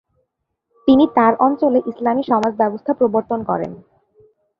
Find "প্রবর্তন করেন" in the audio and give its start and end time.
2.93-3.71